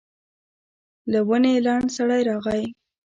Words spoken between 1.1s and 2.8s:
له ونې لنډ سړی راغی.